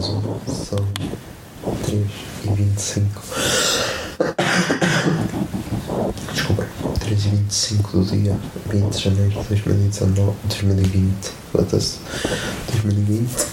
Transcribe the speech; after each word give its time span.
Olá, 0.00 0.06
Zona. 0.06 0.40
São 0.48 0.88
3 1.84 2.06
e 2.44 2.54
25. 2.54 3.22
Desculpa, 6.32 6.66
3 7.00 7.24
e 7.24 7.28
25 7.28 7.98
do 7.98 8.04
dia 8.04 8.38
20 8.70 8.96
de 8.96 9.04
janeiro 9.04 9.42
de 9.42 9.48
2019. 9.48 10.36
2020. 10.48 11.32
Foda-se. 11.52 11.98
2020. 12.72 13.46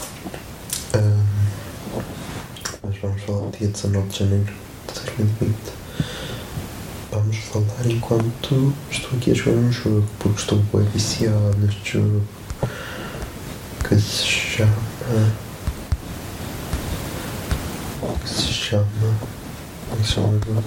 Ahm, 0.94 1.25
mas 2.84 2.98
vamos 3.02 3.22
falar 3.23 3.52
dia 3.52 3.68
19 3.68 4.08
de 4.08 4.20
janeiro 4.20 4.53
de 4.88 4.94
2020. 4.94 5.56
Vamos 7.12 7.38
falar 7.38 7.86
enquanto 7.86 8.73
estou 8.90 9.18
aqui 9.18 9.31
a 9.31 9.34
jogar 9.34 9.58
um 9.58 9.72
jogo, 9.72 10.08
porque 10.20 10.40
estou 10.40 10.59
bem 10.73 10.84
viciado 10.94 11.58
neste 11.58 11.94
jogo 11.94 12.23
que 13.84 13.95
se 14.00 14.23
chama 14.23 14.73
que 18.28 18.30
se 18.30 18.52
chama. 18.68 18.86
Se 20.04 20.12
chama 20.12 20.28
agora? 20.28 20.64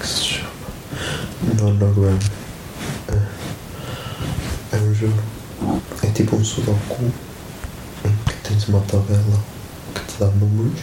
Que 0.00 0.06
se 0.06 0.24
chama. 0.24 0.50
Nonogram. 1.60 2.18
É, 3.08 4.76
é 4.76 4.80
um 4.80 4.92
jogo. 4.92 5.22
É 6.02 6.06
tipo 6.08 6.34
um 6.34 6.44
sudoku 6.44 7.04
em 8.04 8.16
que 8.24 8.48
tens 8.48 8.66
uma 8.66 8.80
tabela 8.80 9.38
que 9.94 10.00
te 10.00 10.18
dá 10.18 10.26
números, 10.26 10.80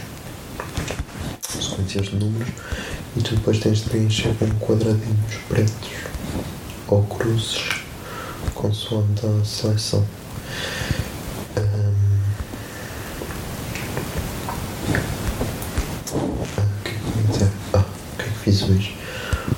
sequências 1.50 2.06
de 2.08 2.16
números, 2.16 2.54
e 3.18 3.22
tu 3.22 3.36
depois 3.36 3.60
tens 3.60 3.80
de 3.80 3.90
preencher 3.90 4.34
com 4.36 4.48
quadradinhos 4.66 5.36
pretos 5.50 5.90
ou 6.88 7.04
cruzes 7.04 7.82
consoante 8.56 9.26
a 9.26 9.44
seleção. 9.44 10.19
Fiz 18.50 18.64
hoje? 18.64 18.98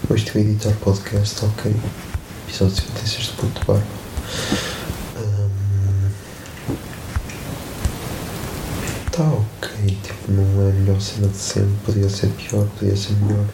Hoje 0.09 0.23
estive 0.25 0.39
a 0.39 0.41
editar 0.41 0.73
podcast, 0.81 1.45
ok. 1.45 1.73
Episódio 2.47 2.75
56 2.75 3.23
de 3.23 3.31
Ponto 3.33 3.65
Barba. 3.65 3.83
Ahm, 5.15 6.11
Tá 9.11 9.23
ok, 9.23 9.97
tipo, 10.03 10.31
não 10.31 10.67
é 10.67 10.71
a 10.71 10.73
melhor 10.73 10.99
cena 10.99 11.29
de 11.29 11.37
sempre, 11.37 11.73
podia 11.85 12.09
ser 12.09 12.27
pior, 12.31 12.67
podia 12.77 12.95
ser 12.95 13.13
melhor. 13.13 13.45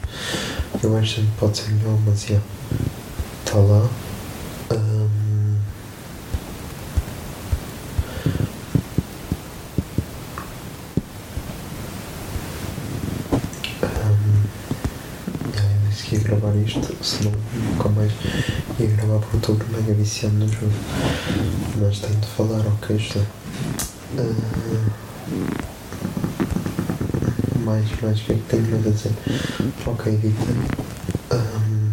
Eu 0.82 0.98
acho 0.98 1.22
que 1.22 1.28
pode 1.40 1.58
ser 1.58 1.70
melhor, 1.72 2.00
mas 2.06 2.26
já. 2.26 2.40
Tá 3.46 3.58
lá. 3.58 3.88
Disse 15.98 16.10
que 16.10 16.16
ia 16.16 16.22
gravar 16.22 16.56
isto, 16.56 16.96
senão 17.04 17.32
nunca 17.54 17.90
mais 17.90 18.12
ia 18.80 18.88
gravar 18.88 19.20
porque 19.20 19.38
estou 19.38 19.58
mega 19.72 19.94
viciado 19.94 20.36
no 20.36 20.48
jogo. 20.48 20.72
Mas 21.80 22.00
tenho 22.00 22.16
de 22.16 22.28
falar, 22.28 22.66
ok, 22.68 22.98
José. 22.98 23.26
Ah, 24.18 24.36
mais, 27.66 27.86
mais, 28.02 28.20
o 28.20 28.24
que 28.24 28.32
é 28.32 28.36
que 28.36 28.42
tenho 28.48 28.64
mais 28.70 28.88
a 28.88 28.90
dizer? 28.92 29.12
Ok, 29.86 30.16
Vitor. 30.18 30.48
Ahm, 31.32 31.92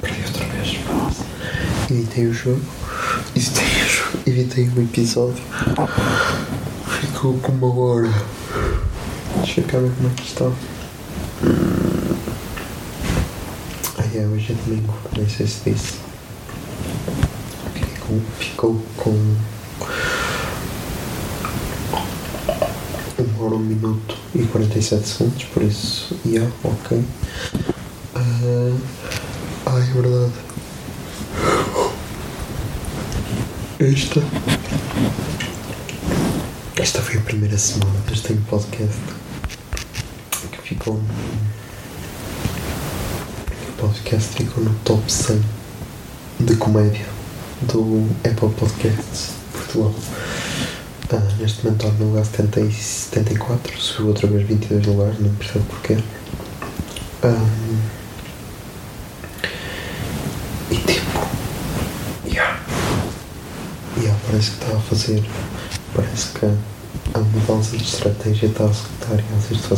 perdi 0.00 0.22
outra 0.26 0.46
vez. 0.46 0.78
Editei 1.90 2.26
o 2.26 2.32
jogo. 2.32 2.62
Editei 3.34 3.64
o 3.64 3.88
jogo. 3.88 4.18
Editei 4.26 4.70
um 4.70 4.82
episódio. 4.82 5.42
Ficou 7.00 7.38
com 7.38 7.52
uma 7.52 7.74
hora. 7.74 8.08
Deixa 9.44 9.60
eu 9.60 9.64
ver 9.66 9.92
como 9.96 10.08
é 10.08 10.14
que 10.14 10.22
está. 10.22 10.44
Ah, 13.98 14.04
é, 14.14 14.26
hoje 14.26 14.52
é 14.52 14.54
domingo. 14.54 14.94
Nem 15.16 15.28
sei 15.28 15.48
se 15.48 15.68
disse. 15.68 15.94
Ficou, 17.74 18.20
ficou 18.38 18.80
com. 18.96 19.36
Uma 23.18 23.44
hora, 23.44 23.56
um 23.56 23.58
minuto 23.58 24.16
e 24.32 24.44
47 24.44 25.08
segundos, 25.08 25.44
por 25.44 25.64
isso, 25.64 26.16
yeah, 26.24 26.48
ok. 26.62 27.04
Ah, 28.14 28.76
ah, 29.66 29.78
é 29.78 29.92
verdade. 29.92 30.32
Esta. 33.80 34.22
Esta 36.80 37.02
foi 37.02 37.18
a 37.18 37.22
primeira 37.22 37.58
semana 37.58 37.92
tenho 38.22 38.40
podcast. 38.42 39.21
Que 40.74 40.88
O 40.90 41.00
podcast 43.76 44.34
ficou 44.34 44.64
no 44.64 44.74
top 44.84 45.02
100 45.10 45.42
de 46.40 46.56
comédia 46.56 47.06
do 47.62 48.08
Apple 48.24 48.50
Podcasts 48.58 49.32
Portugal. 49.52 49.94
Ah, 51.12 51.20
neste 51.38 51.64
momento 51.64 51.86
está 51.86 51.98
no 51.98 52.08
lugar 52.10 52.24
70 52.24 52.60
e 52.60 52.72
74, 52.72 53.78
subiu 53.78 54.08
outra 54.08 54.26
vez 54.28 54.48
22 54.48 54.86
lugares, 54.86 55.20
não 55.20 55.34
percebo 55.34 55.64
porquê. 55.66 55.98
Ahm, 57.22 57.80
e 60.70 60.76
tipo, 60.76 61.26
yeah. 62.26 62.58
Yeah, 63.98 64.18
parece 64.26 64.52
que 64.52 64.64
está 64.64 64.76
a 64.76 64.80
fazer, 64.80 65.22
parece 65.94 66.28
que 66.30 66.46
a 67.14 67.18
mudança 67.18 67.76
de 67.76 67.84
estratégia 67.84 68.46
está 68.46 68.64
a 68.64 68.68
executar. 68.68 69.18
Yeah, 69.18 69.40
se 69.46 69.54
isto 69.54 69.68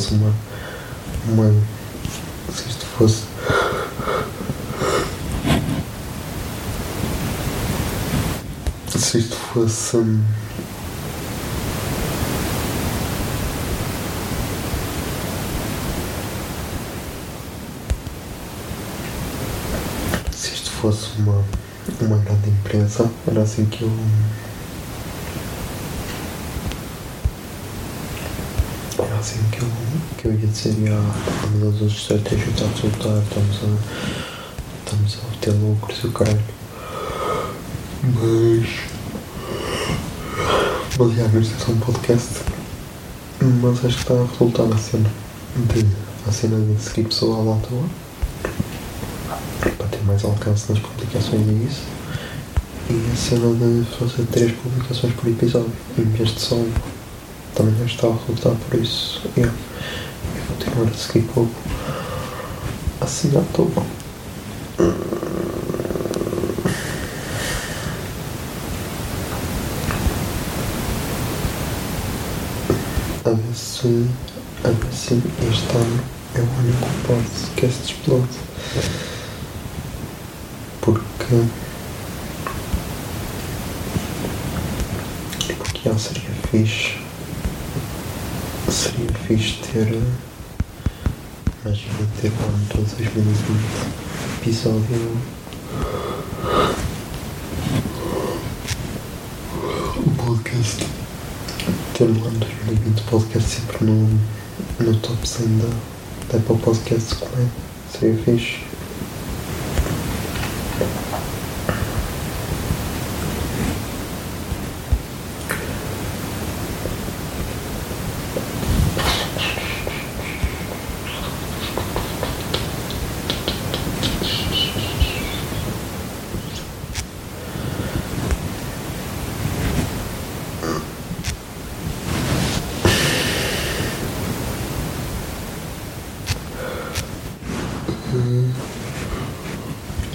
uma, 1.26 1.52
se 2.52 2.68
isto 2.68 2.86
fosse 2.86 3.24
se 8.98 9.18
isto 9.18 9.36
fosse 9.36 9.98
se 20.32 20.54
isto 20.54 20.70
fosse 20.70 21.10
uma, 21.18 21.44
uma 22.00 22.18
grande 22.18 22.50
empresa 22.50 23.10
era 23.26 23.42
assim 23.42 23.64
que 23.66 23.84
eu 23.84 23.90
era 28.98 29.13
assim 29.13 29.13
que 29.50 29.62
eu, 29.62 29.68
que 30.18 30.24
eu 30.28 30.32
ia 30.32 30.46
dizer 30.46 30.74
"Ya, 30.82 30.96
a 30.96 31.46
mudança 31.48 31.84
de 31.84 31.96
estratégia 31.96 32.50
está 32.50 32.64
a 32.64 32.68
resultar 32.68 33.22
estamos 33.22 33.56
a 33.62 34.84
estamos 34.84 35.18
a 35.18 35.26
obter 35.26 35.50
lucros 35.52 35.98
e 36.04 36.06
o 36.06 36.12
caralho 36.12 36.54
mas. 38.04 38.68
Mas 40.98 41.16
já, 41.16 41.26
isto 41.40 41.54
é 41.54 41.64
só 41.64 41.72
um 41.72 41.80
podcast. 41.80 42.40
Mas 43.40 43.84
acho 43.84 43.96
que 43.96 44.02
está 44.02 44.14
a 44.14 44.26
resultar 44.26 44.74
a 44.74 44.78
cena 44.78 45.10
de. 45.56 45.86
a 46.28 46.32
cena 46.32 46.60
de 46.60 46.82
seguir 46.82 47.04
pessoal 47.04 47.54
à 47.54 47.66
toa. 47.66 47.84
Para 49.78 49.88
ter 49.88 50.02
mais 50.04 50.22
alcance 50.24 50.70
nas 50.70 50.78
publicações 50.80 51.48
é 51.48 51.52
isso. 51.66 51.82
E 52.90 53.12
a 53.12 53.16
cena 53.16 53.54
de 53.54 53.86
fazer 53.96 54.26
três 54.26 54.52
publicações 54.52 55.14
por 55.14 55.28
episódio, 55.28 55.72
em 55.98 56.04
vez 56.04 56.34
de 56.34 56.40
só 56.40 56.56
uma. 56.56 56.93
Também 57.54 57.74
já 57.78 57.84
está 57.84 58.08
a 58.08 58.10
resultar 58.10 58.56
por 58.68 58.80
isso. 58.80 59.22
Yeah. 59.36 59.54
Eu 60.34 60.42
vou 60.42 60.56
continuar 60.56 60.90
a 60.90 60.94
seguir 60.94 61.22
pouco. 61.32 61.54
Assim 63.00 63.30
já 63.30 63.40
estou 63.40 63.66
bom. 63.66 63.86
A 73.24 73.30
ver 73.30 73.54
se, 73.54 74.08
a 74.64 74.68
ver 74.68 74.92
se 74.92 75.14
este 75.14 75.76
ano 75.76 76.04
é 76.34 76.40
o 76.40 76.42
ano 76.42 76.72
que 76.72 77.06
podcast 77.06 77.84
explode. 77.84 78.28
Porque. 80.80 81.44
Porque 85.56 85.88
já 85.88 85.96
seria 85.96 86.30
fixe. 86.50 87.03
Seria 88.70 89.12
fixe 89.26 89.58
ter. 89.72 90.00
Imagina 91.64 92.08
ter 92.20 92.28
o 92.28 92.44
ano 92.44 92.66
todo 92.68 92.96
2020 92.96 93.44
episódio. 94.40 95.16
Um 99.98 100.14
podcast. 100.16 100.86
Ter 101.94 102.08
no 102.08 102.26
ano 102.26 102.38
2020 102.38 103.00
o 103.00 103.04
podcast 103.04 103.48
sempre 103.48 103.84
no, 103.84 104.20
no 104.80 104.96
top 105.00 105.28
100 105.28 105.46
da, 105.58 106.38
da 106.38 106.56
Podcast 106.56 107.14
como 107.16 107.32
é. 107.42 107.46
Seria 107.98 108.22
fixe. 108.22 108.74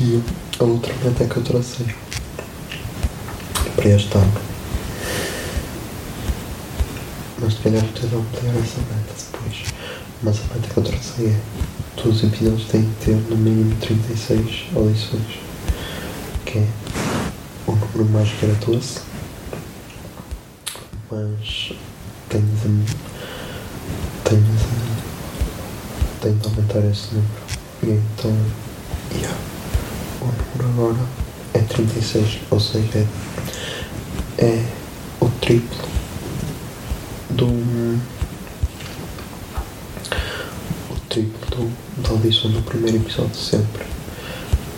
E 0.01 0.23
a 0.59 0.63
outra 0.65 0.93
meta 1.03 1.25
que 1.25 1.37
eu 1.37 1.43
tracei 1.43 1.85
para 3.75 3.89
este 3.89 4.17
ano. 4.17 4.33
Mas 7.39 7.53
se 7.53 7.59
calhar 7.59 7.81
vou 7.81 8.09
não 8.11 8.19
ampliar 8.19 8.55
essa 8.55 8.79
meta 8.81 9.13
depois. 9.31 9.73
Mas 10.21 10.37
a 10.37 10.53
meta 10.53 10.73
que 10.73 10.77
eu 10.77 10.83
tracei 10.83 11.27
é 11.27 11.39
todos 11.95 12.17
os 12.17 12.23
episódios 12.23 12.67
têm 12.67 12.83
que 12.83 13.05
ter 13.05 13.15
no 13.15 13.37
mínimo 13.37 13.73
36 13.77 14.65
audições. 14.75 15.39
Que 16.45 16.59
é 16.59 16.67
o 17.65 17.71
número 17.71 18.05
mágico 18.11 18.45
era 18.45 18.55
12. 18.55 18.99
Mas 21.09 21.73
tenho 22.27 22.45
de, 22.45 22.95
tenho 24.25 24.43
de, 24.43 26.21
tenho 26.21 26.35
de 26.35 26.47
aumentar 26.47 26.79
esse 26.79 27.13
número. 27.13 27.29
E 27.81 27.91
então, 27.91 28.37
yeah. 29.13 29.58
Número 30.25 30.69
agora 30.69 31.09
é 31.53 31.59
36, 31.59 32.39
ou 32.51 32.59
seja, 32.59 33.07
é, 34.37 34.43
é 34.43 34.65
o 35.19 35.29
triplo 35.41 35.87
do. 37.31 37.45
o 40.91 40.99
triplo 41.09 41.39
do, 41.49 42.01
da 42.01 42.09
audição 42.09 42.51
do 42.51 42.61
primeiro 42.61 42.97
episódio 42.97 43.35
sempre. 43.35 43.85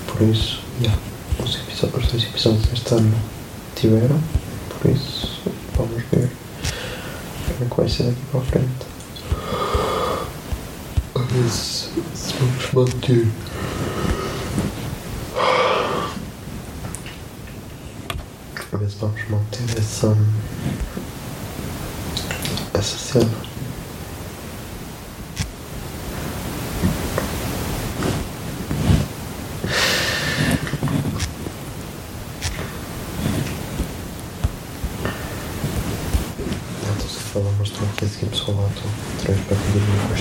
Por 0.07 0.21
isso, 0.27 0.61
yeah, 0.81 0.99
os, 1.39 1.55
episódios, 1.55 2.05
os 2.05 2.11
dois 2.11 2.23
episódios 2.23 2.65
deste 2.67 2.93
ano 2.93 3.15
tiveram, 3.75 4.21
por 4.69 4.91
isso, 4.91 5.41
vamos 5.75 6.03
ver 6.11 6.29
como 7.47 7.65
é 7.65 7.69
que 7.69 7.77
vai 7.77 7.89
ser 7.89 8.03
daqui 8.03 8.21
para 8.31 8.39
a 8.39 8.43
frente. 8.43 8.91
A 11.15 11.19
ver 11.19 11.49
se, 11.49 11.89
se 12.15 12.33
vamos 12.39 12.73
manter. 12.73 13.27
A 18.81 18.83
ver 18.83 18.89
se 18.89 18.97
vamos 18.97 19.29
manter 19.29 19.77
essa. 19.77 20.17
essa 22.73 22.97
cena. 22.97 23.29
Não 36.81 36.93
estou 36.93 37.05
a 37.05 37.21
falar, 37.33 37.51
mas 37.59 37.67
estou 37.67 37.87
aqui 37.87 38.05
a 38.05 38.07
seguir 38.07 38.25
pessoal 38.31 38.57
lá, 38.57 38.69
estou 38.69 38.89
atrás 39.19 39.39
para 39.41 39.57
continuar 39.57 40.11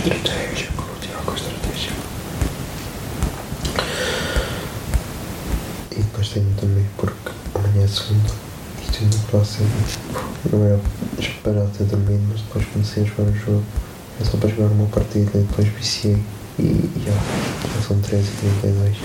com 9.01 9.17
a 9.17 9.21
estratégia, 9.21 9.31
para 9.31 9.31
continuar 9.31 9.31
com 9.31 9.39
a 9.39 9.43
estratégia. 9.43 10.51
Depois 10.51 10.61
tenho 10.61 10.61
também, 10.61 10.61
porque 10.61 10.61
amanhã 10.61 10.67
é 10.67 10.67
segunda 10.67 10.71
tenho 10.71 10.71
no 10.71 10.71
próximo. 10.71 10.71
Não 10.71 10.81
esperar 11.19 11.67
ter 11.69 11.85
dormido, 11.85 12.23
mas 12.29 12.41
depois 12.41 12.67
comecei 12.67 13.03
a 13.03 13.07
jogar 13.07 13.31
o 13.31 13.37
jogo. 13.37 13.65
É 14.21 14.25
só 14.25 14.37
para 14.37 14.49
jogar 14.51 14.67
uma 14.67 14.87
partida 14.87 15.31
e 15.35 15.43
depois 15.43 15.69
viciei. 15.69 16.23
E, 16.59 16.91
já, 17.05 17.13
já 17.13 17.89
são 17.89 17.99
13 18.01 18.23
e 18.23 18.61
32. 18.61 18.97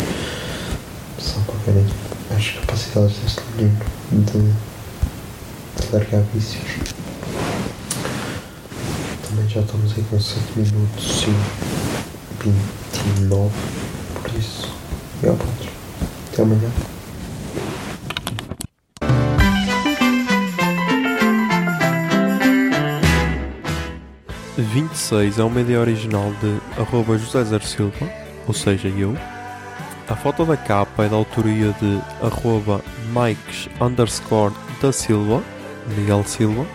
Só 1.19 1.39
para 1.41 1.55
verem 1.71 1.87
as 2.35 2.49
capacidades 2.49 3.17
deste 3.17 3.41
menino 3.55 3.79
de, 4.11 5.81
de 5.81 5.93
largar 5.93 6.21
vícios. 6.33 6.63
Também 9.29 9.49
já 9.49 9.61
estamos 9.61 9.93
aí 9.97 10.03
com 10.09 10.19
7 10.19 10.39
minutos 10.57 11.23
e 11.23 11.55
29, 12.43 13.53
por 14.21 14.39
isso, 14.39 14.69
já 15.23 15.33
pronto. 15.33 15.69
Até 16.33 16.41
amanhã. 16.41 16.69
26 24.61 25.39
é 25.39 25.43
uma 25.43 25.59
ideia 25.59 25.81
original 25.81 26.31
de 26.39 26.81
arroba 26.81 27.17
José 27.17 27.43
Zer 27.43 27.61
Silva, 27.61 28.09
ou 28.47 28.53
seja, 28.53 28.87
eu. 28.87 29.15
A 30.07 30.15
foto 30.15 30.45
da 30.45 30.55
capa 30.55 31.03
é 31.03 31.09
da 31.09 31.15
autoria 31.15 31.73
de 31.73 31.99
arroba 32.25 32.81
Mikes 33.09 33.67
underscore 33.81 34.53
da 34.81 34.91
Silva, 34.91 35.43
Miguel 35.97 36.23
Silva. 36.23 36.65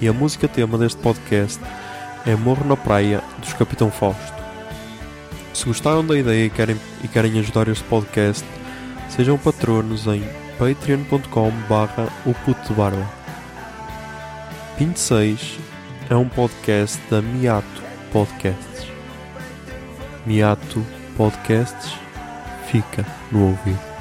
E 0.00 0.08
a 0.08 0.12
música 0.12 0.48
tema 0.48 0.76
deste 0.76 1.00
podcast 1.00 1.60
é 2.26 2.34
Morro 2.34 2.66
na 2.66 2.76
Praia, 2.76 3.22
dos 3.38 3.52
Capitão 3.52 3.90
Fausto. 3.90 4.42
Se 5.54 5.64
gostaram 5.64 6.04
da 6.04 6.18
ideia 6.18 6.46
e 6.46 6.50
querem, 6.50 6.76
e 7.04 7.08
querem 7.08 7.38
ajudar 7.38 7.68
este 7.68 7.84
podcast, 7.84 8.44
sejam 9.08 9.38
patronos 9.38 10.06
em 10.08 10.24
patreon.com 10.58 11.52
barra 11.68 12.08
o 12.26 12.34
puto 12.34 12.68
de 12.68 12.74
barba. 12.74 13.08
26 14.78 15.71
é 16.10 16.16
um 16.16 16.28
podcast 16.28 17.00
da 17.10 17.22
Miato 17.22 17.82
Podcasts. 18.12 18.86
Miato 20.26 20.84
Podcasts 21.16 21.94
fica 22.70 23.04
no 23.30 23.48
ouvido. 23.48 23.91